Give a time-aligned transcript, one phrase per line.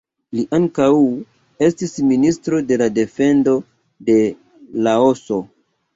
[0.37, 0.87] Li ankaŭ
[1.67, 3.57] estis Ministro de Defendo
[4.09, 4.17] de
[4.89, 5.39] Laoso.